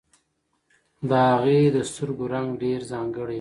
[1.09, 3.29] د هغې د سترګو رنګ ډېر ځانګړی و.